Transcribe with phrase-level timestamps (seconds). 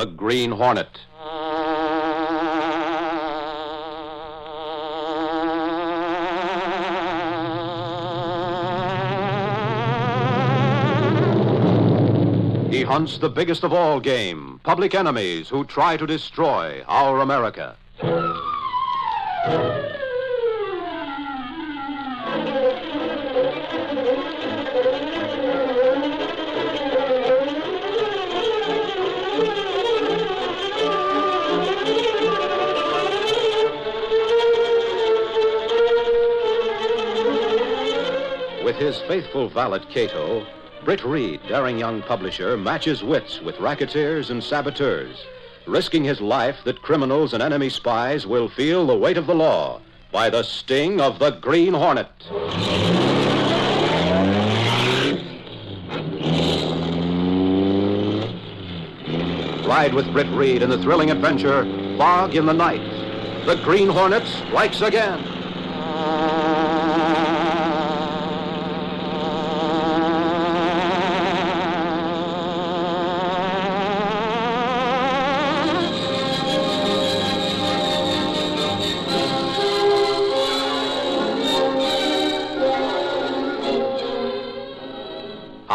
[0.00, 0.98] The Green Hornet.
[12.70, 17.76] He hunts the biggest of all game, public enemies who try to destroy our America.
[39.10, 40.46] Faithful valet Cato,
[40.84, 45.26] Britt Reed, daring young publisher, matches wits with racketeers and saboteurs,
[45.66, 49.80] risking his life that criminals and enemy spies will feel the weight of the law
[50.12, 52.06] by the sting of the Green Hornet.
[59.66, 61.64] Ride with Britt Reed in the thrilling adventure
[61.98, 63.44] Fog in the Night.
[63.44, 65.29] The Green Hornet strikes again.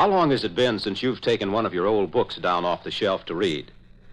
[0.05, 2.83] How long has it been since you've taken one of your old books down off
[2.83, 3.71] the shelf to read?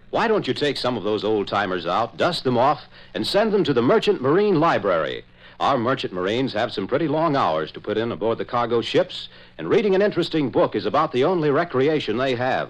[0.09, 3.53] Why don't you take some of those old timers out, dust them off, and send
[3.53, 5.23] them to the Merchant Marine Library?
[5.59, 9.29] Our merchant marines have some pretty long hours to put in aboard the cargo ships,
[9.59, 12.69] and reading an interesting book is about the only recreation they have.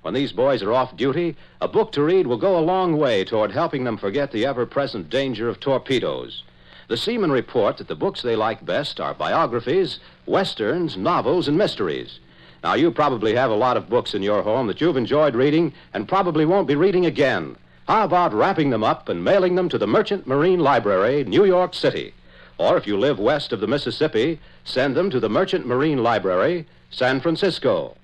[0.00, 3.22] When these boys are off duty, a book to read will go a long way
[3.22, 6.42] toward helping them forget the ever present danger of torpedoes.
[6.88, 12.18] The seamen report that the books they like best are biographies, westerns, novels, and mysteries.
[12.62, 15.72] Now, you probably have a lot of books in your home that you've enjoyed reading
[15.92, 17.56] and probably won't be reading again.
[17.88, 21.74] How about wrapping them up and mailing them to the Merchant Marine Library, New York
[21.74, 22.14] City?
[22.58, 26.66] Or if you live west of the Mississippi, send them to the Merchant Marine Library,
[26.90, 27.96] San Francisco.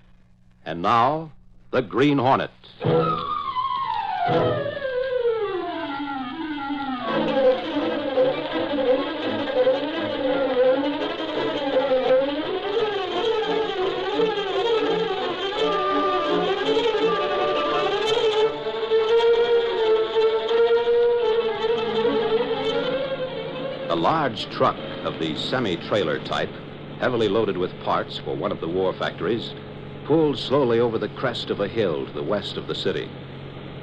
[0.66, 1.30] And now,
[1.70, 2.50] the Green Hornet.
[24.28, 26.50] Large truck of the semi trailer type,
[27.00, 29.54] heavily loaded with parts for one of the war factories,
[30.04, 33.08] pulled slowly over the crest of a hill to the west of the city.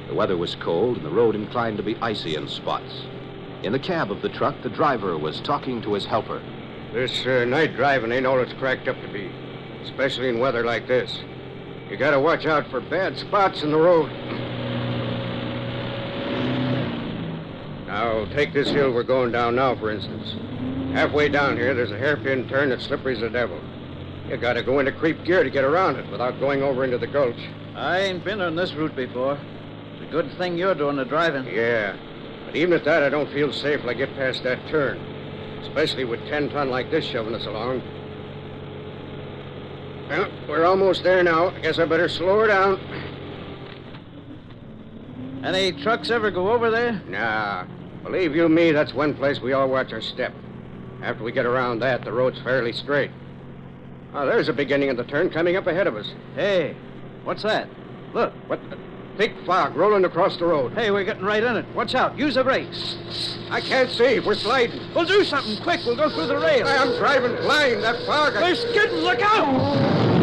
[0.07, 3.05] The weather was cold and the road inclined to be icy in spots.
[3.63, 6.43] In the cab of the truck, the driver was talking to his helper.
[6.93, 9.31] This uh, night driving ain't all it's cracked up to be,
[9.81, 11.21] especially in weather like this.
[11.89, 14.11] You gotta watch out for bad spots in the road.
[17.87, 20.35] Now, take this hill we're going down now, for instance.
[20.93, 23.57] Halfway down here, there's a hairpin turn that's slippery as a devil.
[24.27, 27.07] You gotta go into creep gear to get around it without going over into the
[27.07, 27.39] gulch.
[27.75, 29.39] I ain't been on this route before.
[29.93, 31.45] It's a good thing you're doing the driving.
[31.45, 31.95] Yeah,
[32.45, 34.97] but even at that, I don't feel safe till I get past that turn.
[35.61, 37.81] Especially with 10 ton like this shoving us along.
[40.09, 41.49] Well, we're almost there now.
[41.49, 42.79] I guess I better slow her down.
[45.43, 47.01] Any trucks ever go over there?
[47.07, 47.65] Nah.
[48.05, 50.33] Believe you me, that's one place we all watch our step.
[51.01, 53.11] After we get around that, the road's fairly straight.
[54.13, 56.13] Oh, there's a beginning of the turn coming up ahead of us.
[56.35, 56.77] Hey,
[57.23, 57.67] what's that?
[58.13, 58.31] Look.
[58.47, 58.61] What?
[58.69, 58.77] The?
[59.17, 60.73] Thick fog rolling across the road.
[60.73, 61.65] Hey, we're getting right in it.
[61.73, 62.17] Watch out.
[62.17, 62.97] Use the brakes.
[63.49, 64.19] I can't see.
[64.19, 64.93] We're sliding.
[64.93, 65.79] We'll do something quick.
[65.85, 66.67] We'll go through the rail.
[66.67, 67.81] I'm driving blind.
[67.81, 68.35] That fog.
[68.35, 68.41] I...
[68.41, 68.97] We're skidding.
[68.97, 70.14] Look out!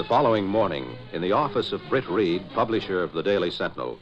[0.00, 3.98] The following morning, in the office of Britt Reed, publisher of the Daily Sentinel,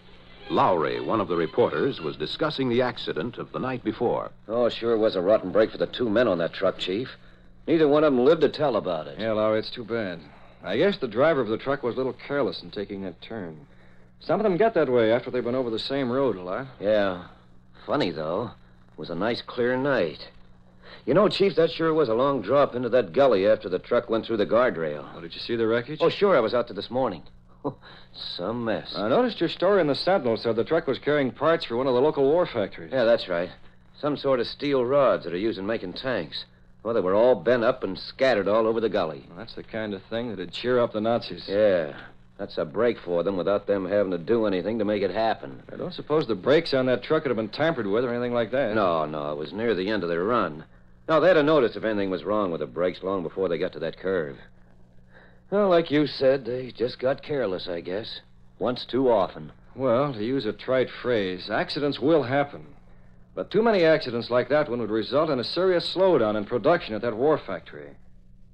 [0.48, 4.30] Lowry, one of the reporters, was discussing the accident of the night before.
[4.46, 7.08] Oh, sure it was a rotten break for the two men on that truck, Chief.
[7.66, 9.18] Neither one of them lived to tell about it.
[9.18, 10.20] Yeah, Lowry, it's too bad.
[10.62, 13.66] I guess the driver of the truck was a little careless in taking that turn.
[14.20, 16.68] Some of them get that way after they've been over the same road a lot.
[16.78, 17.24] Yeah.
[17.86, 18.52] Funny, though.
[18.92, 20.28] It was a nice, clear night.
[21.06, 24.10] You know, Chief, that sure was a long drop into that gully after the truck
[24.10, 25.08] went through the guardrail.
[25.14, 25.98] Oh, did you see the wreckage?
[26.02, 27.22] Oh, sure, I was out there this morning.
[27.64, 27.76] Oh,
[28.14, 28.94] some mess.
[28.96, 31.86] I noticed your story in the Sentinel said the truck was carrying parts for one
[31.86, 32.92] of the local war factories.
[32.92, 33.50] Yeah, that's right.
[34.00, 36.44] Some sort of steel rods that are used in making tanks.
[36.82, 39.24] Well, they were all bent up and scattered all over the gully.
[39.28, 41.46] Well, that's the kind of thing that'd cheer up the Nazis.
[41.48, 41.94] Yeah,
[42.38, 45.62] that's a break for them without them having to do anything to make it happen.
[45.72, 48.32] I don't suppose the brakes on that truck would have been tampered with or anything
[48.32, 48.76] like that.
[48.76, 50.64] No, no, it was near the end of their run.
[51.08, 53.72] No, they'd have noticed if anything was wrong with the brakes long before they got
[53.72, 54.36] to that curve.
[55.50, 58.20] Well, like you said, they just got careless, I guess.
[58.58, 59.52] Once too often.
[59.74, 62.66] Well, to use a trite phrase, accidents will happen.
[63.34, 66.94] But too many accidents like that one would result in a serious slowdown in production
[66.94, 67.88] at that war factory.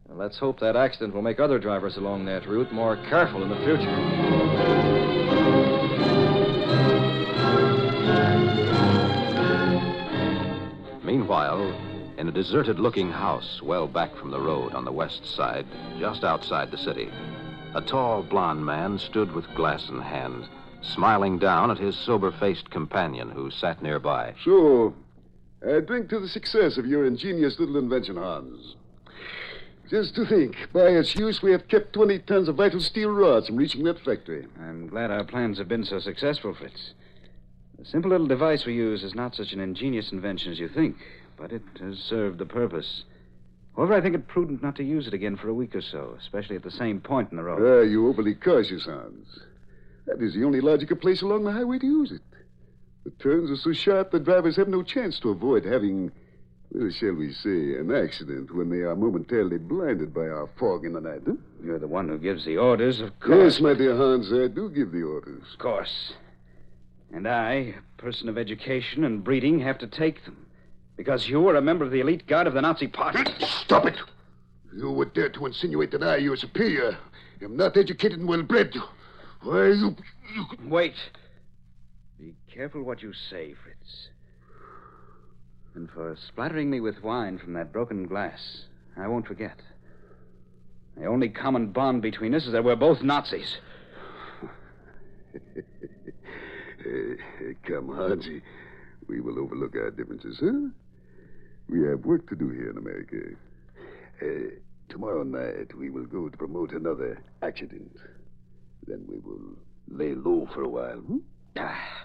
[0.09, 3.49] And let's hope that accident will make other drivers along that route more careful in
[3.49, 3.91] the future.
[11.03, 11.84] Meanwhile,
[12.25, 15.67] in a deserted looking house well back from the road on the west side,
[15.99, 17.11] just outside the city,
[17.75, 20.49] a tall blond man stood with glass in hand,
[20.81, 24.33] smiling down at his sober faced companion who sat nearby.
[24.43, 24.95] So,
[25.63, 28.75] I uh, drink to the success of your ingenious little invention, Hans.
[29.91, 33.49] Just to think, by its use, we have kept 20 tons of vital steel rods
[33.49, 34.47] from reaching that factory.
[34.59, 36.95] I'm glad our plans have been so successful, Fritz.
[37.79, 40.97] The simple little device we use is not such an ingenious invention as you think,
[41.37, 43.05] but it has served the purpose.
[43.77, 46.17] However, I think it prudent not to use it again for a week or so,
[46.21, 47.61] especially at the same point in the road.
[47.61, 49.41] Ah, you overly cautious, Hans.
[50.07, 52.23] That is the only logical place along the highway to use it.
[53.05, 56.13] The turns are so sharp that drivers have no chance to avoid having,
[56.73, 60.93] well, shall we say, an accident when they are momentarily blinded by our fog in
[60.93, 61.23] the night.
[61.27, 61.35] Huh?
[61.63, 63.55] You're the one who gives the orders, of course.
[63.55, 65.43] Yes, my dear Hans, I do give the orders.
[65.53, 66.13] Of course.
[67.13, 70.44] And I, a person of education and breeding, have to take them.
[70.97, 73.25] Because you are a member of the elite guard of the Nazi Party.
[73.41, 73.97] Stop it!
[74.77, 76.97] You would dare to insinuate that I, your superior,
[77.43, 78.75] am not educated and well bred.
[79.43, 79.97] Why, you.
[80.35, 80.47] you...
[80.67, 80.95] Wait.
[82.19, 84.09] Be careful what you say, Fritz.
[85.75, 88.67] And for splattering me with wine from that broken glass,
[88.97, 89.59] I won't forget.
[90.97, 93.59] The only common bond between us is that we're both Nazis.
[97.67, 98.43] Come, Hansi.
[99.09, 100.69] We will overlook our differences, huh?
[101.69, 103.37] We have work to do here in America.
[104.23, 104.55] Uh,
[104.89, 107.97] tomorrow night, we will go to promote another accident.
[108.87, 109.57] Then we will
[109.89, 110.99] lay low for a while.
[110.99, 111.19] Hmm?
[111.57, 112.05] Ah,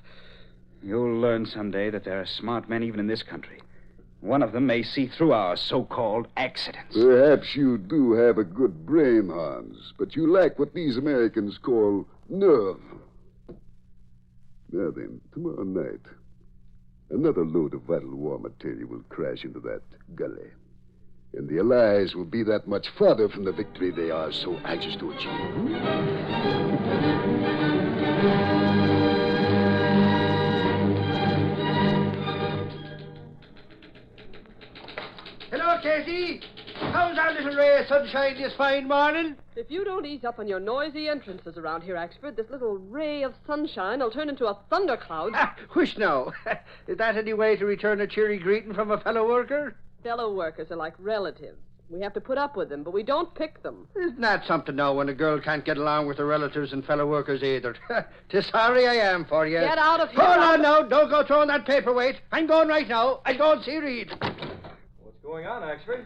[0.81, 3.59] You'll learn someday that there are smart men even in this country.
[4.21, 6.95] One of them may see through our so called accidents.
[6.95, 12.05] Perhaps you do have a good brain, Hans, but you lack what these Americans call
[12.29, 12.79] nerve.
[14.71, 16.01] Now then, tomorrow night,
[17.11, 19.81] another load of vital war material will crash into that
[20.15, 20.51] gully.
[21.33, 24.95] And the Allies will be that much farther from the victory they are so anxious
[24.97, 25.29] to achieve.
[35.51, 36.41] Hello, Casey.
[36.91, 39.35] How's our little ray of sunshine this fine morning?
[39.55, 43.23] If you don't ease up on your noisy entrances around here, Axford, this little ray
[43.23, 45.31] of sunshine will turn into a thundercloud.
[45.35, 46.33] Ah, which now?
[46.87, 49.75] Is that any way to return a cheery greeting from a fellow worker?
[50.03, 51.59] Fellow workers are like relatives.
[51.89, 53.87] We have to put up with them, but we don't pick them.
[53.95, 57.07] Isn't that something now when a girl can't get along with her relatives and fellow
[57.07, 57.75] workers either?
[58.29, 59.59] Tis sorry I am for you.
[59.59, 60.23] Get out of here.
[60.23, 60.81] Hold on now.
[60.83, 62.17] Don't go throwing that paperweight.
[62.31, 63.21] I'm going right now.
[63.25, 64.11] I'll go and see Reed.
[64.19, 66.05] What's going on, Axford?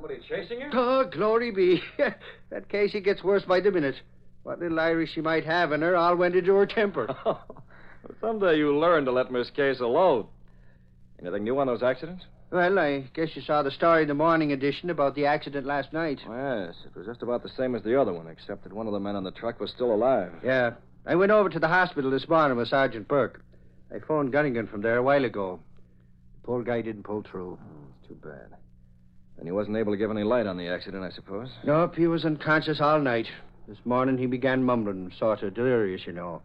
[0.00, 0.70] Somebody chasing you?
[0.72, 1.82] Oh, glory be.
[2.50, 3.96] that Casey gets worse by the minute.
[4.44, 7.08] What little Irish she might have in her all went into her temper.
[7.26, 10.28] Oh, someday you'll learn to let Miss Case alone.
[11.20, 12.24] Anything new on those accidents?
[12.52, 15.92] Well, I guess you saw the story in the morning edition about the accident last
[15.92, 16.20] night.
[16.20, 18.92] Yes, it was just about the same as the other one, except that one of
[18.92, 20.30] the men on the truck was still alive.
[20.44, 20.74] Yeah.
[21.06, 23.42] I went over to the hospital this morning with Sergeant Burke.
[23.92, 25.58] I phoned Gunnigan from there a while ago.
[26.40, 27.58] The poor guy didn't pull through.
[27.60, 28.56] Oh, it's too bad.
[29.38, 31.48] And he wasn't able to give any light on the accident, I suppose.
[31.64, 33.26] Nope, he was unconscious all night.
[33.68, 36.42] This morning he began mumbling, sort of delirious, you know.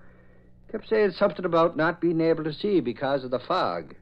[0.72, 3.96] Kept saying something about not being able to see because of the fog.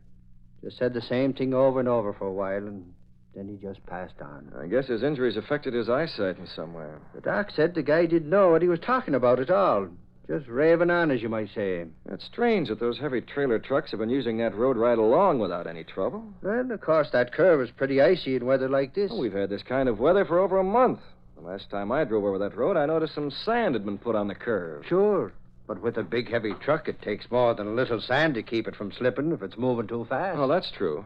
[0.63, 2.93] Just said the same thing over and over for a while, and
[3.35, 4.51] then he just passed on.
[4.61, 6.87] I guess his injuries affected his eyesight in some way.
[7.15, 9.87] The doc said the guy didn't know what he was talking about at all.
[10.31, 11.83] Just raving on, as you might say.
[12.09, 15.67] It's strange that those heavy trailer trucks have been using that road right along without
[15.67, 16.23] any trouble.
[16.41, 19.11] Well, of course, that curve is pretty icy in weather like this.
[19.11, 21.01] Well, we've had this kind of weather for over a month.
[21.35, 24.15] The last time I drove over that road, I noticed some sand had been put
[24.15, 24.85] on the curve.
[24.87, 25.33] Sure.
[25.67, 28.69] But with a big, heavy truck, it takes more than a little sand to keep
[28.69, 30.39] it from slipping if it's moving too fast.
[30.39, 31.03] Oh, that's true.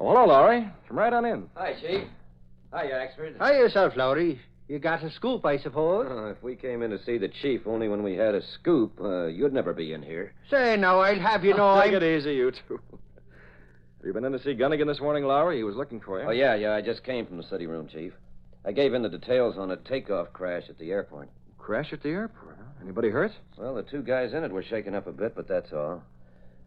[0.00, 0.68] Oh, hello, Lowry.
[0.88, 1.48] Come right on in.
[1.54, 2.02] Hi, Chief.
[2.72, 3.38] Hi, you Axford.
[3.38, 4.40] Hi yourself, Lowry.
[4.68, 6.06] You got a scoop, I suppose.
[6.10, 8.98] Oh, if we came in to see the chief only when we had a scoop,
[9.00, 10.32] uh, you'd never be in here.
[10.50, 12.02] Say, now, I'll have you know Take I'm...
[12.02, 12.80] it easy, you two.
[13.98, 15.56] Have you been in to see Gunnigan this morning, Lowry?
[15.56, 16.28] He was looking for you.
[16.28, 16.74] Oh, yeah, yeah.
[16.74, 18.12] I just came from the city room, Chief.
[18.64, 21.28] I gave in the details on a takeoff crash at the airport.
[21.58, 22.64] Crash at the airport, huh?
[22.82, 23.32] Anybody hurt?
[23.56, 26.02] Well, the two guys in it were shaken up a bit, but that's all.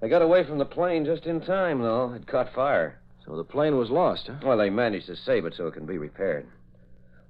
[0.01, 2.13] I got away from the plane just in time, though.
[2.13, 2.99] It caught fire.
[3.25, 4.39] So the plane was lost, huh?
[4.43, 6.47] Well, they managed to save it so it can be repaired.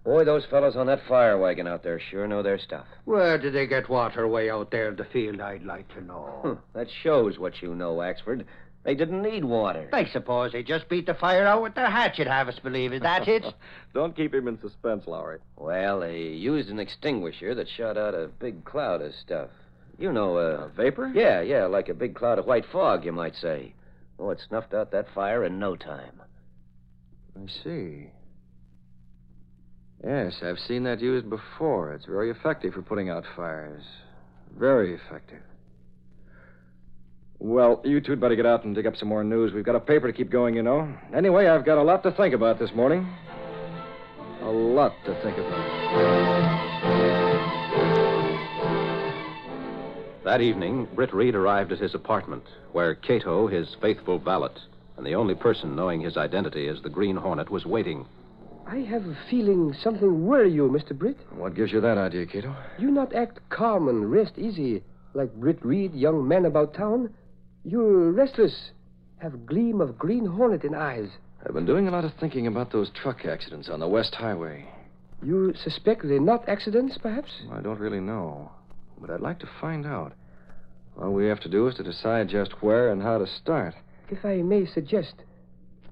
[0.04, 2.86] Boy, those fellows on that fire wagon out there sure know their stuff.
[3.06, 6.40] Where did they get water way out there in the field, I'd like to know.
[6.44, 8.46] Huh, that shows what you know, Axford.
[8.84, 9.90] They didn't need water.
[9.92, 12.94] I suppose they just beat the fire out with their hatchet, have us believe.
[12.94, 13.44] Is that it?
[13.94, 15.40] Don't keep him in suspense, Lowry.
[15.58, 19.50] Well, they used an extinguisher that shot out a big cloud of stuff.
[19.98, 20.70] You know, uh...
[20.70, 21.12] vapor?
[21.14, 23.74] Yeah, yeah, like a big cloud of white fog, you might say.
[24.18, 26.22] Oh, it snuffed out that fire in no time.
[27.36, 28.12] I see.
[30.04, 31.94] Yes, I've seen that used before.
[31.94, 33.84] It's very effective for putting out fires.
[34.58, 35.42] Very effective.
[37.40, 39.54] Well, you two'd better get out and dig up some more news.
[39.54, 40.94] We've got a paper to keep going, you know.
[41.14, 43.08] Anyway, I've got a lot to think about this morning.
[44.42, 45.90] A lot to think about.
[50.24, 54.52] That evening, Britt Reed arrived at his apartment, where Cato, his faithful valet,
[54.98, 58.06] and the only person knowing his identity as the Green Hornet, was waiting.
[58.72, 60.96] I have a feeling something worry you, Mr.
[60.96, 61.18] Britt.
[61.32, 62.56] What gives you that idea, Cato?
[62.78, 64.84] You not act calm and rest easy
[65.16, 67.12] like Britt Reed, young man about town.
[67.64, 68.70] You're restless,
[69.18, 71.10] have gleam of green hornet in eyes.
[71.44, 74.68] I've been doing a lot of thinking about those truck accidents on the West Highway.
[75.24, 77.32] You suspect they're not accidents, perhaps?
[77.52, 78.52] I don't really know,
[79.02, 80.14] but I'd like to find out.
[80.96, 83.74] All we have to do is to decide just where and how to start.
[84.10, 85.16] If I may suggest,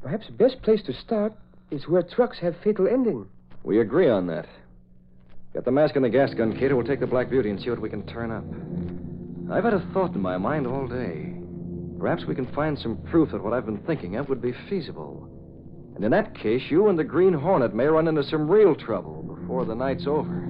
[0.03, 1.33] perhaps best place to start
[1.71, 3.27] is where trucks have fatal ending.
[3.63, 4.47] We agree on that.
[5.53, 6.75] Get the mask and the gas gun, Cato.
[6.75, 8.45] We'll take the Black Beauty and see what we can turn up.
[9.51, 11.33] I've had a thought in my mind all day.
[11.99, 15.29] Perhaps we can find some proof that what I've been thinking of would be feasible.
[15.95, 19.23] And in that case, you and the Green Hornet may run into some real trouble
[19.23, 20.43] before the night's over.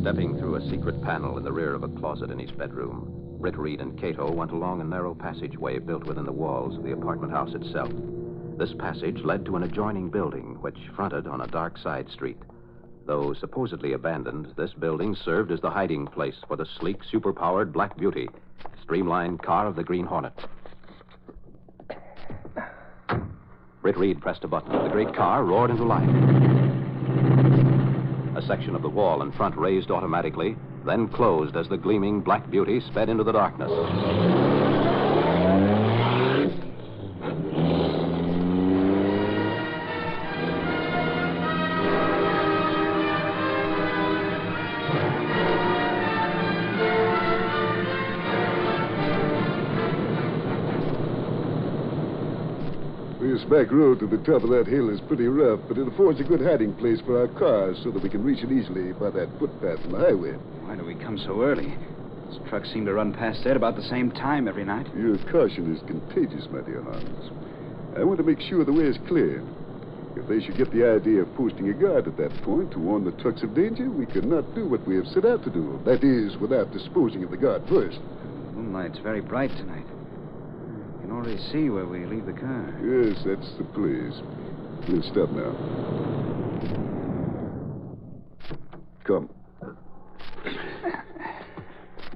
[0.00, 3.56] Stepping through a secret panel in the rear of a closet in his bedroom, Britt
[3.56, 7.32] Reed and Cato went along a narrow passageway built within the walls of the apartment
[7.32, 7.90] house itself.
[8.58, 12.38] This passage led to an adjoining building, which fronted on a dark side street.
[13.06, 17.96] Though supposedly abandoned, this building served as the hiding place for the sleek, superpowered Black
[17.96, 18.28] Beauty,
[18.82, 20.34] streamlined car of the Green Hornet.
[23.80, 24.72] Britt Reed pressed a button.
[24.72, 26.08] The great car roared into life.
[28.36, 32.50] A section of the wall in front raised automatically, then closed as the gleaming Black
[32.50, 33.70] Beauty sped into the darkness.
[53.48, 56.24] Back road to the top of that hill is pretty rough, but it affords a
[56.24, 59.28] good hiding place for our cars so that we can reach it easily by that
[59.38, 60.32] footpath on the highway.
[60.68, 61.72] Why do we come so early?
[62.28, 64.86] These trucks seem to run past there about the same time every night.
[64.94, 67.30] Your caution is contagious, my dear Hans.
[67.96, 69.42] I want to make sure the way is clear.
[70.14, 73.04] If they should get the idea of posting a guard at that point to warn
[73.04, 75.80] the trucks of danger, we cannot do what we have set out to do.
[75.86, 77.96] That is, without disposing of the guard first.
[77.96, 79.86] The moonlight's very bright tonight.
[81.08, 82.78] Can already see where we leave the car.
[82.84, 84.20] Yes, that's the place.
[84.86, 85.56] We'll stop now.
[89.04, 89.30] Come.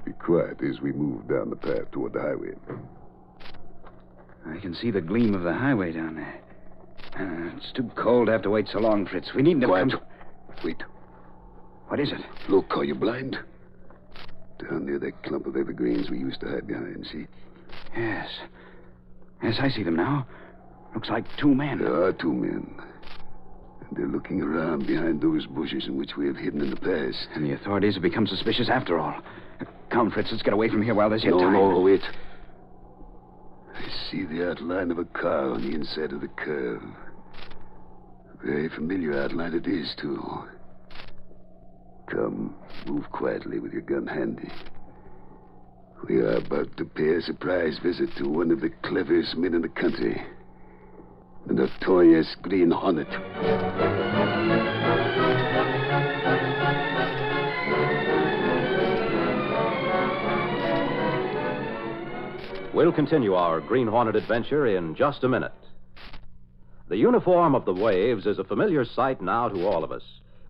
[0.05, 2.51] Be quiet as we move down the path toward the highway.
[4.45, 6.39] I can see the gleam of the highway down there.
[7.19, 9.33] Uh, it's too cold to have to wait so long, Fritz.
[9.35, 9.89] We needn't have Quiet.
[9.89, 10.01] come.
[10.63, 10.83] Wait.
[11.87, 12.21] What is it?
[12.47, 13.39] Look, are you blind?
[14.59, 17.25] Down near that clump of evergreens we used to hide behind, see?
[17.97, 18.29] Yes.
[19.43, 20.25] Yes, I see them now.
[20.95, 21.79] Looks like two men.
[21.79, 22.75] There are two men.
[23.81, 27.27] And they're looking around behind those bushes in which we have hidden in the past.
[27.35, 29.21] And the authorities have become suspicious after all.
[29.89, 31.53] Come, Fritz, let's get away from here while there's yet no, time.
[31.53, 32.01] no, wait.
[33.75, 36.81] I see the outline of a car on the inside of the curve.
[38.43, 40.21] Very familiar outline it is, too.
[42.09, 44.49] Come, move quietly with your gun handy.
[46.09, 49.61] We are about to pay a surprise visit to one of the cleverest men in
[49.61, 50.21] the country,
[51.47, 53.07] the notorious Green Hornet.
[62.73, 65.53] We'll continue our Green Hornet adventure in just a minute.
[66.89, 70.03] The uniform of the waves is a familiar sight now to all of us.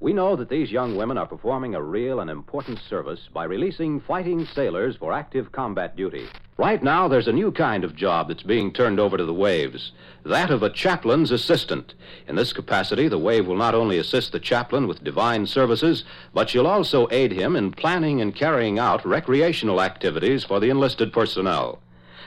[0.04, 4.02] We know that these young women are performing a real and important service by releasing
[4.02, 6.28] fighting sailors for active combat duty.
[6.58, 9.94] Right now, there's a new kind of job that's being turned over to the waves
[10.26, 11.94] that of a chaplain's assistant.
[12.28, 16.50] In this capacity, the wave will not only assist the chaplain with divine services, but
[16.50, 21.80] she'll also aid him in planning and carrying out recreational activities for the enlisted personnel.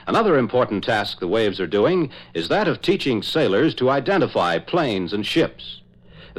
[0.07, 5.13] Another important task the waves are doing is that of teaching sailors to identify planes
[5.13, 5.83] and ships.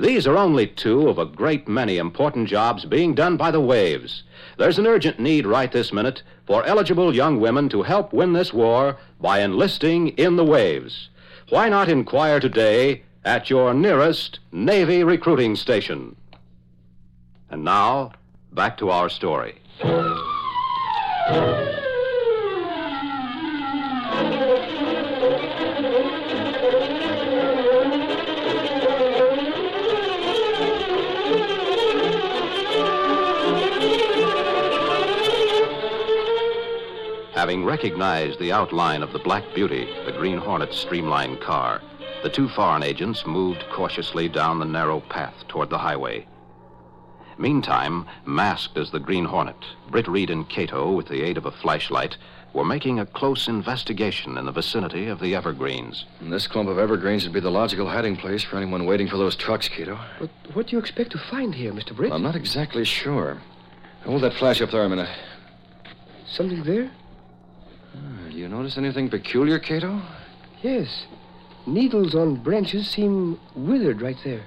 [0.01, 4.23] These are only two of a great many important jobs being done by the waves.
[4.57, 8.53] There's an urgent need right this minute for eligible young women to help win this
[8.53, 11.09] war by enlisting in the waves.
[11.49, 16.15] Why not inquire today at your nearest Navy recruiting station?
[17.51, 18.13] And now,
[18.53, 19.57] back to our story.
[37.49, 41.81] Having recognized the outline of the Black Beauty, the Green Hornet's streamlined car,
[42.23, 46.27] the two foreign agents moved cautiously down the narrow path toward the highway.
[47.39, 51.51] Meantime, masked as the Green Hornet, Britt Reed and Cato, with the aid of a
[51.51, 52.19] flashlight,
[52.53, 56.05] were making a close investigation in the vicinity of the Evergreens.
[56.21, 59.17] And this clump of evergreens would be the logical hiding place for anyone waiting for
[59.17, 59.99] those trucks, Cato.
[60.21, 61.97] But what do you expect to find here, Mr.
[61.97, 62.13] Britt?
[62.13, 63.41] I'm not exactly sure.
[64.05, 65.09] Hold that flash up there a minute.
[66.27, 66.91] Something there?
[68.39, 70.01] Do you notice anything peculiar, Cato?
[70.63, 71.07] Yes.
[71.67, 74.43] Needles on branches seem withered right there,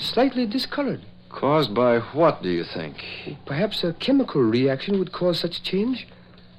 [0.00, 1.02] slightly discolored.
[1.28, 3.04] Caused by what, do you think?
[3.44, 6.08] Perhaps a chemical reaction would cause such change.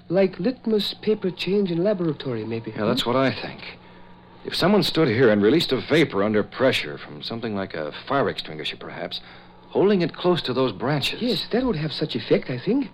[0.08, 2.72] Like litmus paper change in laboratory, maybe.
[2.72, 3.78] Yeah, that's what I think.
[4.46, 8.30] If someone stood here and released a vapor under pressure from something like a fire
[8.30, 9.20] extinguisher, perhaps,
[9.72, 11.22] holding it close to those branches.
[11.22, 12.92] Yes, that would have such effect, I think.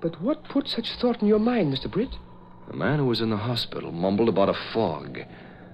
[0.00, 1.90] But what put such thought in your mind, Mr.
[1.90, 2.16] Britt?
[2.68, 5.18] The man who was in the hospital mumbled about a fog.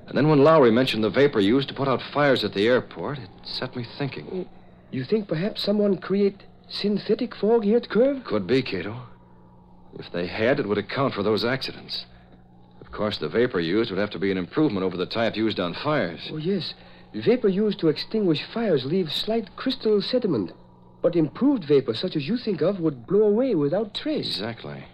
[0.07, 3.19] And then when Lowry mentioned the vapor used to put out fires at the airport,
[3.19, 4.49] it set me thinking.
[4.91, 8.25] You think perhaps someone create synthetic fog here at Curve?
[8.25, 8.97] Could be, Cato.
[9.99, 12.07] If they had, it would account for those accidents.
[12.81, 15.59] Of course, the vapor used would have to be an improvement over the type used
[15.59, 16.29] on fires.
[16.33, 16.75] Oh, yes.
[17.13, 20.53] Vapor used to extinguish fires leaves slight crystal sediment.
[21.03, 24.27] But improved vapor, such as you think of, would blow away without trace.
[24.27, 24.85] Exactly.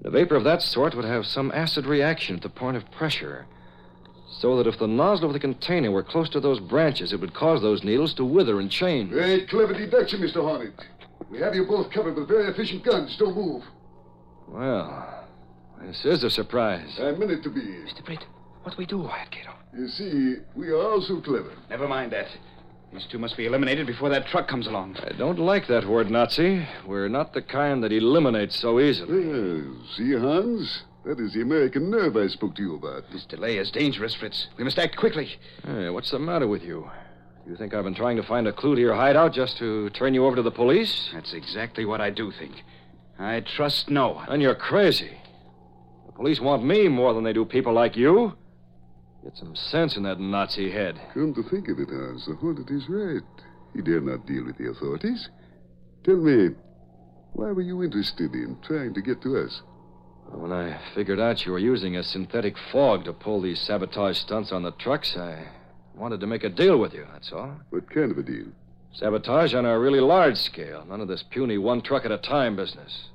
[0.00, 3.46] The vapor of that sort would have some acid reaction at the point of pressure.
[4.40, 7.32] So that if the nozzle of the container were close to those branches, it would
[7.32, 9.10] cause those needles to wither and change.
[9.10, 10.42] Very clever deduction, Mr.
[10.42, 10.74] Hornet.
[11.30, 13.16] We have you both covered with very efficient guns.
[13.18, 13.62] Don't move.
[14.48, 15.24] Well,
[15.80, 16.98] this is a surprise.
[17.00, 17.60] I meant it to be.
[17.60, 18.04] Mr.
[18.04, 18.24] Britt,
[18.62, 19.02] what do we do?
[19.02, 19.54] Quiet, Cato.
[19.76, 21.52] You see, we are also clever.
[21.70, 22.28] Never mind that.
[22.92, 24.96] These two must be eliminated before that truck comes along.
[25.04, 26.66] I don't like that word, Nazi.
[26.86, 29.26] We're not the kind that eliminates so easily.
[29.26, 30.82] Well, see, Hans?
[31.04, 33.04] That is the American nerve I spoke to you about.
[33.12, 34.48] This delay is dangerous, Fritz.
[34.56, 35.36] We must act quickly.
[35.64, 36.90] Hey, what's the matter with you?
[37.46, 40.14] You think I've been trying to find a clue to your hideout just to turn
[40.14, 41.10] you over to the police?
[41.12, 42.64] That's exactly what I do think.
[43.18, 44.28] I trust no one.
[44.28, 45.12] And you're crazy.
[46.06, 48.36] The police want me more than they do people like you.
[49.26, 51.00] Get some sense in that Nazi head.
[51.12, 53.24] Come to think of it, Hans, the Hornet is right.
[53.74, 55.28] He dare not deal with the authorities.
[56.04, 56.54] Tell me,
[57.32, 59.62] why were you interested in trying to get to us?
[60.30, 64.52] When I figured out you were using a synthetic fog to pull these sabotage stunts
[64.52, 65.48] on the trucks, I
[65.96, 67.50] wanted to make a deal with you, that's all.
[67.70, 68.46] What kind of a deal?
[68.92, 70.84] Sabotage on a really large scale.
[70.88, 73.08] None of this puny one truck at a time business.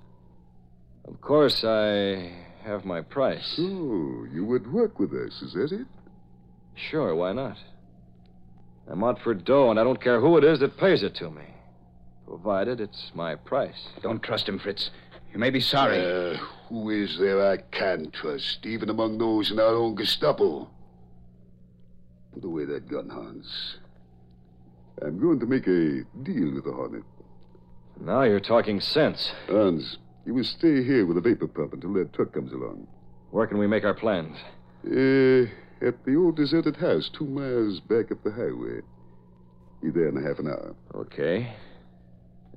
[1.08, 2.34] Of course, I
[2.66, 3.54] have my price.
[3.56, 5.88] So, you would work with us, is that it?
[6.76, 7.58] Sure, why not?
[8.88, 11.30] I'm out for dough, and I don't care who it is that pays it to
[11.30, 11.44] me.
[12.26, 13.88] Provided it's my price.
[14.02, 14.90] Don't trust him, Fritz.
[15.34, 16.00] You may be sorry.
[16.00, 20.70] Uh, who is there I can trust, even among those in our own Gestapo?
[22.34, 23.78] Put away that gun, Hans.
[25.02, 27.04] I'm going to make a deal with the Hornet.
[28.00, 29.32] Now you're talking sense.
[29.48, 32.88] Hans, you will stay here with the vapor pump until that truck comes along.
[33.32, 34.38] Where can we make our plans?
[34.86, 35.50] Uh,
[35.82, 38.82] at the old deserted house, two miles back up the highway.
[39.82, 40.76] Be there in a half an hour.
[40.96, 41.52] Okay.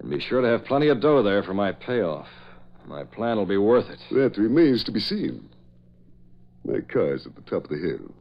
[0.00, 2.28] And be sure to have plenty of dough there for my payoff.
[2.86, 4.00] My plan will be worth it.
[4.10, 5.48] That remains to be seen.
[6.64, 8.12] My car's at the top of the hill.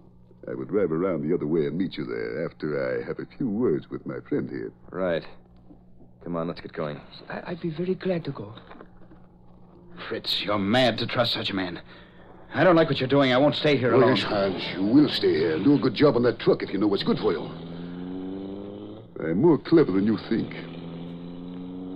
[0.50, 3.38] I will drive around the other way and meet you there after I have a
[3.38, 4.72] few words with my friend here.
[4.92, 5.24] Right.
[6.24, 7.00] Come on, let's get going.
[7.30, 8.54] I- I'd be very glad to go.
[10.08, 11.82] Fritz, you're mad to trust such a man.
[12.56, 13.34] I don't like what you're doing.
[13.34, 14.16] I won't stay here Oh, alone.
[14.16, 16.72] yes, Hans, you will stay here and do a good job on that truck if
[16.72, 17.42] you know what's good for you.
[19.20, 20.52] I'm more clever than you think.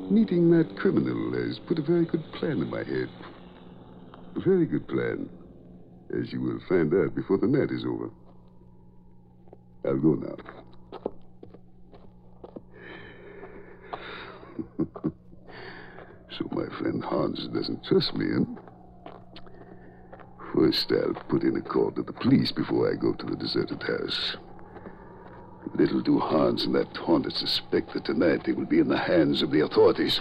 [0.10, 3.10] Meeting that criminal has put a very good plan in my head.
[4.36, 5.30] A very good plan.
[6.18, 8.10] As you will find out before the night is over.
[9.86, 10.36] I'll go now.
[16.38, 18.62] so my friend Hans doesn't trust me, huh?
[20.58, 23.84] First, I'll put in a call to the police before I go to the deserted
[23.84, 24.38] house.
[25.76, 29.44] Little do Hans and that Hornet suspect that tonight they will be in the hands
[29.44, 30.20] of the authorities.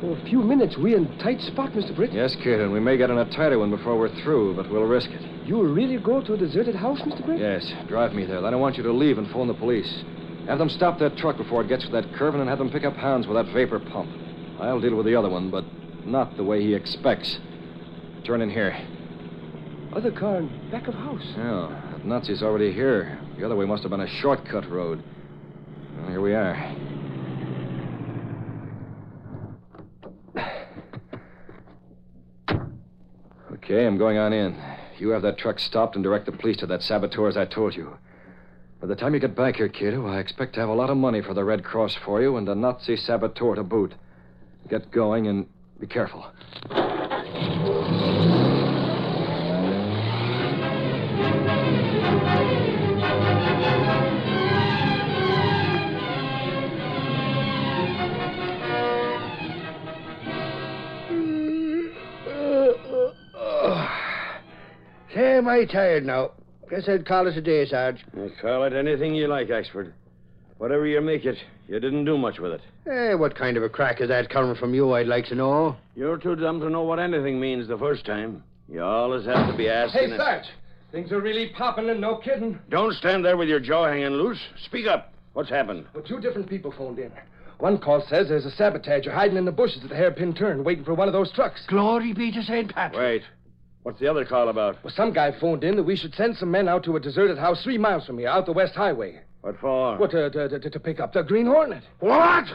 [0.00, 1.96] For a few minutes, we're in tight spot, Mr.
[1.96, 2.12] Britt.
[2.12, 4.82] Yes, kid, and we may get in a tighter one before we're through, but we'll
[4.82, 5.22] risk it.
[5.46, 7.24] You'll really go to a deserted house, Mr.
[7.24, 7.40] Britt?
[7.40, 8.42] Yes, drive me there.
[8.42, 10.04] Then I want you to leave and phone the police.
[10.46, 12.70] Have them stop that truck before it gets to that curve, and then have them
[12.70, 14.10] pick up Hans with that vapor pump.
[14.60, 15.64] I'll deal with the other one, but
[16.06, 17.38] not the way he expects.
[18.24, 18.76] Turn in here.
[19.94, 21.22] Other car in back of house.
[21.38, 23.18] Oh, that Nazi's already here.
[23.38, 25.02] The other way must have been a shortcut road.
[25.96, 26.76] Well, here we are.
[33.54, 34.62] Okay, I'm going on in.
[34.98, 37.74] You have that truck stopped and direct the police to that saboteur as I told
[37.74, 37.96] you.
[38.84, 40.98] By the time you get back here, kiddo, I expect to have a lot of
[40.98, 43.94] money for the Red Cross for you and the Nazi saboteur to boot.
[44.68, 45.46] Get going and
[45.80, 46.20] be careful.
[65.16, 66.32] Am I tired now?
[66.74, 68.04] Guess I'd call it a day, Sarge.
[68.42, 69.92] Call it anything you like, Axford.
[70.58, 71.36] Whatever you make it,
[71.68, 72.62] you didn't do much with it.
[72.84, 75.76] Hey, what kind of a crack is that coming from you, I'd like to know?
[75.94, 78.42] You're too dumb to know what anything means the first time.
[78.68, 80.10] You always have to be asking.
[80.10, 80.46] Hey, Sarge.
[80.90, 82.58] Things are really popping and no kidding.
[82.70, 84.40] Don't stand there with your jaw hanging loose.
[84.64, 85.12] Speak up.
[85.34, 85.86] What's happened?
[85.94, 87.12] Well, two different people phoned in.
[87.58, 90.84] One call says there's a sabotager hiding in the bushes at the hairpin turn, waiting
[90.84, 91.60] for one of those trucks.
[91.68, 92.74] Glory be to St.
[92.74, 92.98] Patrick.
[92.98, 93.22] Wait.
[93.84, 94.82] What's the other call about?
[94.82, 97.36] Well, some guy phoned in that we should send some men out to a deserted
[97.36, 99.20] house three miles from here, out the West Highway.
[99.42, 99.98] What for?
[99.98, 101.84] Well, to, to, to, to pick up the Green Hornet.
[102.00, 102.46] What?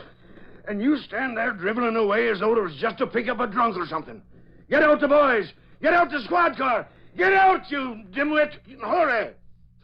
[0.67, 3.45] And you stand there dribbling away as though it was just to pick up a
[3.45, 4.23] drunk or something.
[4.71, 5.53] Get out the boys.
[5.83, 6.87] Get out the squad car.
[7.15, 8.53] Get out, you dimwit.
[8.81, 9.29] Hurry.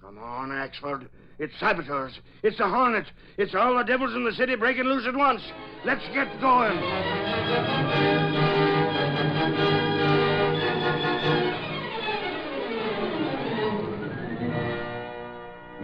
[0.02, 1.08] Come on, Axford.
[1.38, 2.20] It's saboteurs.
[2.42, 3.06] It's the Hornet.
[3.38, 5.42] It's all the devils in the city breaking loose at once.
[5.86, 6.82] Let's get going.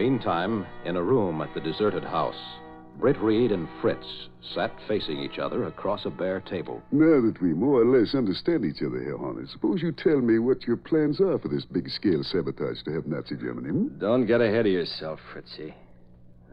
[0.01, 2.57] Meantime, in a room at the deserted house,
[2.97, 4.07] Britt Reed and Fritz
[4.55, 6.81] sat facing each other across a bare table.
[6.91, 10.39] Now that we more or less understand each other here, Hornet, suppose you tell me
[10.39, 13.69] what your plans are for this big scale sabotage to help Nazi Germany.
[13.69, 13.99] Hmm?
[13.99, 15.71] Don't get ahead of yourself, Fritzy.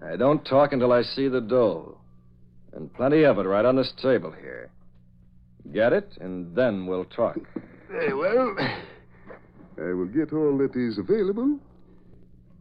[0.04, 1.96] I don't talk until I see the dough.
[2.74, 4.70] And plenty of it right on this table here.
[5.72, 7.38] Get it, and then we'll talk.
[7.90, 8.54] Very well.
[9.78, 11.58] I will get all that is available.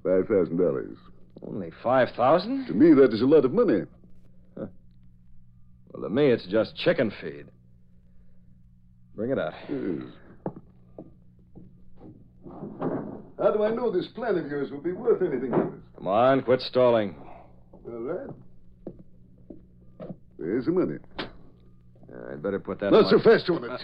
[0.03, 0.97] Five thousand dollars.
[1.45, 2.67] Only five thousand?
[2.67, 3.81] To me, that is a lot of money.
[4.57, 4.67] Huh.
[5.91, 7.45] Well, to me, it's just chicken feed.
[9.15, 9.53] Bring it out.
[9.69, 10.03] Yes.
[13.39, 15.73] How do I know this plan of yours will be worth anything to us?
[15.95, 17.15] Come on, quit stalling.
[17.85, 18.29] All right.
[20.39, 20.97] There's the money.
[22.31, 22.91] I'd better put that.
[22.91, 23.71] Not so fast, Hornet.
[23.71, 23.77] Uh,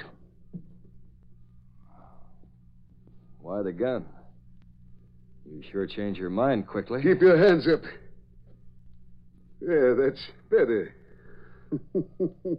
[3.41, 4.05] why the gun?
[5.53, 7.03] You sure change your mind quickly.
[7.03, 7.81] Keep your hands up.
[9.61, 10.95] Yeah, that's better.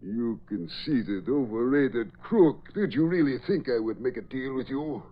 [0.00, 2.72] you conceited, overrated crook.
[2.74, 5.02] Did you really think I would make a deal with you?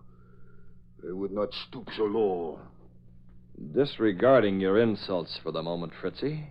[1.07, 2.59] I would not stoop so low.
[3.75, 6.47] Disregarding your insults for the moment, Fritzy,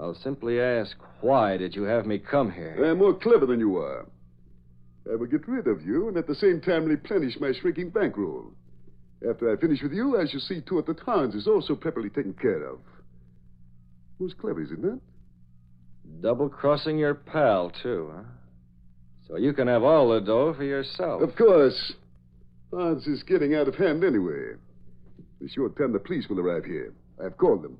[0.00, 2.82] I'll simply ask, why did you have me come here?
[2.82, 4.06] I'm more clever than you are.
[5.10, 8.52] I will get rid of you and at the same time replenish my shrinking bankroll.
[9.28, 12.10] After I finish with you, I shall see to it that Hans is also properly
[12.10, 12.78] taken care of.
[14.18, 15.00] Most clever, isn't it?
[16.22, 18.22] Double crossing your pal, too, huh?
[19.28, 21.22] So you can have all the dough for yourself.
[21.22, 21.92] Of course.
[22.72, 24.54] Hans is getting out of hand anyway.
[25.40, 26.92] The short time the police will arrive here.
[27.22, 27.78] I've called them.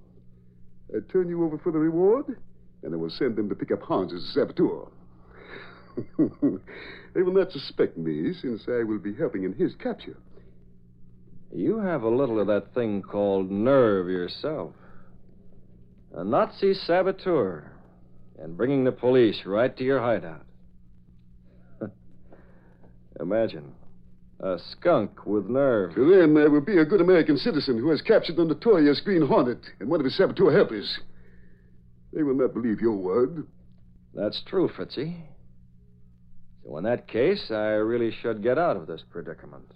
[0.95, 2.37] I turn you over for the reward,
[2.83, 4.89] and I will send them to pick up Hans as a saboteur.
[7.15, 10.17] they will not suspect me, since I will be helping in his capture.
[11.53, 14.73] You have a little of that thing called nerve yourself.
[16.15, 17.73] A Nazi saboteur.
[18.39, 20.45] And bringing the police right to your hideout.
[23.21, 23.73] Imagine.
[24.41, 25.93] A skunk with nerve.
[25.95, 29.27] So then there will be a good American citizen who has captured the notorious Green
[29.27, 31.01] Hornet and one of his saboteur helpers.
[32.13, 33.47] They will not believe your word.
[34.15, 35.17] That's true, Fritzy.
[36.67, 39.71] So in that case, I really should get out of this predicament.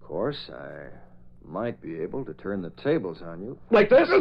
[0.00, 0.88] Of course, I
[1.44, 3.58] might be able to turn the tables on you.
[3.70, 4.08] Like this?
[4.10, 4.20] You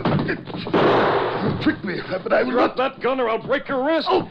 [1.62, 4.08] tricked me, but I will Drop that gun or I'll break your wrist.
[4.10, 4.30] Oh.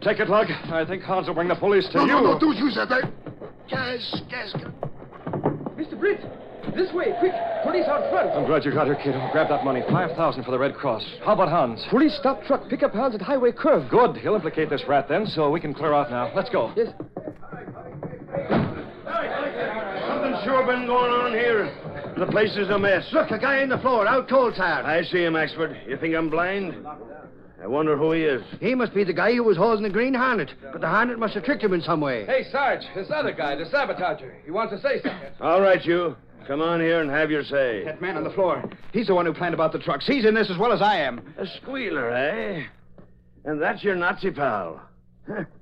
[0.00, 0.46] Take it, Lug.
[0.50, 2.12] I think Hans will bring the police to No, you.
[2.12, 2.90] no, no, don't use that.
[2.90, 3.00] I...
[3.68, 4.72] Gas, gas, gas.
[5.76, 5.98] Mr.
[5.98, 6.20] Britt,
[6.74, 7.32] this way, quick.
[7.62, 8.30] Police out front.
[8.30, 9.28] I'm glad you got her, kiddo.
[9.32, 9.82] Grab that money.
[9.90, 11.04] 5000 for the Red Cross.
[11.24, 11.84] How about Hans?
[11.90, 12.68] Police stop truck.
[12.68, 13.90] Pick up Hans at highway curve.
[13.90, 14.16] Good.
[14.18, 16.32] He'll implicate this rat then, so we can clear out now.
[16.34, 16.72] Let's go.
[16.76, 16.88] Yes.
[20.06, 21.72] Something's sure been going on here.
[22.18, 23.04] The place is a mess.
[23.12, 24.84] Look, a guy in the floor, out cold, Sarge.
[24.84, 25.88] I see him, Axford.
[25.88, 26.86] You think I'm blind?
[27.60, 28.42] I wonder who he is.
[28.60, 31.34] He must be the guy who was holding the Green Hornet, but the Hornet must
[31.34, 32.26] have tricked him in some way.
[32.26, 34.34] Hey, Sarge, this other guy, the sabotager.
[34.44, 35.30] He wants to say something.
[35.40, 36.14] All right, you.
[36.46, 37.84] Come on here and have your say.
[37.84, 38.62] That man on the floor.
[38.92, 40.06] He's the one who planned about the trucks.
[40.06, 41.34] He's in this as well as I am.
[41.38, 42.64] A squealer, eh?
[43.44, 44.80] And that's your Nazi pal.
[45.26, 45.44] Huh.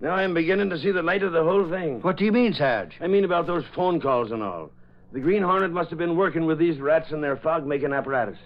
[0.00, 2.00] Now I'm beginning to see the light of the whole thing.
[2.02, 2.90] What do you mean, Sarge?
[3.00, 4.72] I mean about those phone calls and all.
[5.12, 8.36] The Green Hornet must have been working with these rats and their fog making apparatus.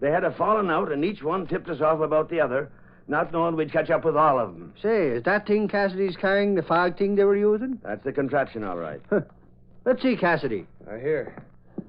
[0.00, 2.70] They had a falling out, and each one tipped us off about the other,
[3.06, 4.72] not knowing we'd catch up with all of them.
[4.80, 7.78] Say, is that thing Cassidy's carrying the fog thing they were using?
[7.84, 9.02] That's the contraption, all right.
[9.88, 10.66] Let's see, Cassidy.
[10.86, 11.34] Uh, I hear.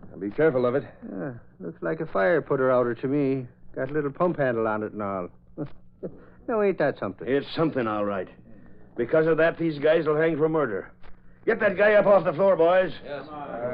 [0.10, 0.86] Now be careful of it.
[1.12, 3.46] Yeah, looks like a fire putter outer to me.
[3.76, 5.28] Got a little pump handle on it and all.
[6.48, 7.28] no, ain't that something?
[7.28, 8.30] It's something, all right.
[8.96, 10.90] Because of that, these guys will hang for murder.
[11.46, 12.94] Get that guy up off the floor, boys.
[13.04, 13.26] Yes.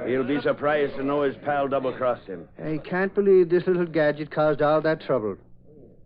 [0.08, 2.48] He'll be surprised to know his pal double-crossed him.
[2.58, 5.38] I can't believe this little gadget caused all that trouble.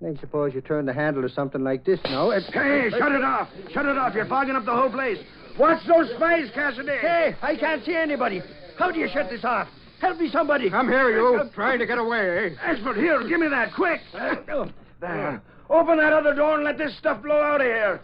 [0.05, 2.31] I suppose you turn the handle or something like this now.
[2.31, 3.47] and- Hey, shut it off!
[3.71, 4.13] Shut it off!
[4.13, 5.19] You're fogging up the whole place.
[5.59, 6.97] Watch those spies, Cassidy!
[7.01, 8.41] Hey, I can't see anybody.
[8.77, 9.67] How do you shut this off?
[9.99, 10.69] Help me, somebody.
[10.69, 11.49] Come here, you.
[11.53, 12.55] Trying to get away.
[12.55, 12.71] Eh?
[12.71, 13.99] Expert, here, give me that, quick!
[14.13, 14.69] Uh, oh,
[15.01, 15.43] there.
[15.69, 17.99] Uh, open that other door and let this stuff blow out of here.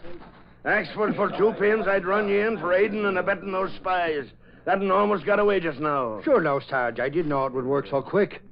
[0.66, 4.26] Axford, for two pins, I'd run you in for aiding and abetting those spies.
[4.66, 6.20] That one almost got away just now.
[6.24, 7.00] Sure, no, Sarge.
[7.00, 8.42] I didn't know it would work so quick.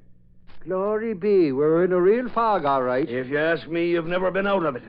[0.63, 3.07] Glory be, we're in a real fog, all right.
[3.07, 4.83] If you ask me, you've never been out of it.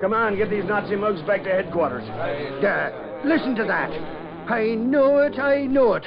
[0.00, 2.04] Come on, get these Nazi mugs back to headquarters.
[2.08, 3.90] Uh, listen to that.
[4.50, 6.04] I know it, I know it.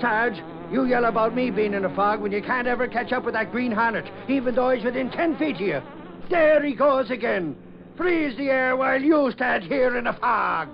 [0.00, 3.24] Sarge, you yell about me being in a fog when you can't ever catch up
[3.24, 5.82] with that green hornet, even though he's within ten feet of you.
[6.30, 7.56] There he goes again.
[7.96, 10.68] Freeze the air while you stand here in a fog.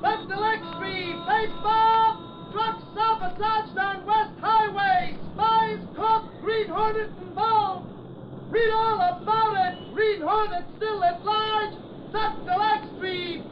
[0.00, 2.50] Left Extreme, baseball!
[2.52, 3.77] Truck sabotaged on West Highway!
[3.77, 3.77] Spies
[6.48, 7.90] Hornet involved!
[8.50, 10.22] Read all about it!
[10.22, 11.74] Hornet still at large!
[12.10, 12.56] Dr.
[12.74, 13.44] Extreme,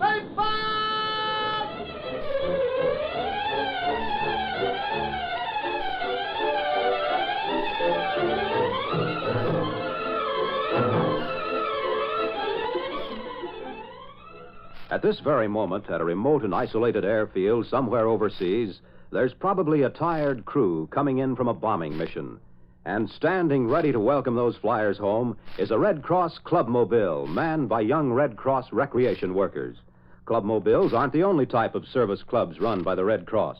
[14.88, 18.80] At this very moment, at a remote and isolated airfield somewhere overseas,
[19.10, 22.40] there's probably a tired crew coming in from a bombing mission.
[22.86, 27.80] And standing ready to welcome those flyers home is a Red Cross Clubmobile manned by
[27.80, 29.76] young Red Cross recreation workers.
[30.24, 33.58] Clubmobiles aren't the only type of service clubs run by the Red Cross.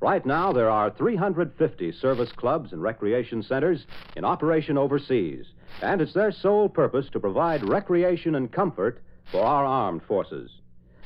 [0.00, 5.46] Right now, there are 350 service clubs and recreation centers in operation overseas,
[5.82, 10.52] and it's their sole purpose to provide recreation and comfort for our armed forces.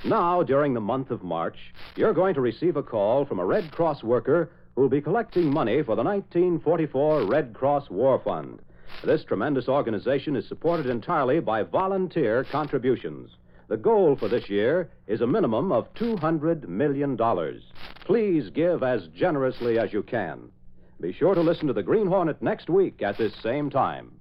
[0.04, 1.56] Now, during the month of March,
[1.96, 5.82] you're going to receive a call from a Red Cross worker who'll be collecting money
[5.82, 8.60] for the 1944 Red Cross War Fund.
[9.04, 13.30] This tremendous organization is supported entirely by volunteer contributions.
[13.68, 17.16] The goal for this year is a minimum of $200 million.
[18.04, 20.50] Please give as generously as you can.
[21.00, 24.12] Be sure to listen to the Green Hornet next week at this same time.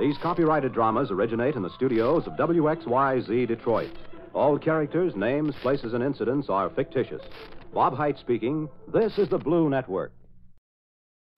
[0.00, 3.90] These copyrighted dramas originate in the studios of WXYZ Detroit.
[4.32, 7.20] All characters, names, places, and incidents are fictitious.
[7.74, 8.70] Bob Hite speaking.
[8.90, 10.12] This is the Blue Network.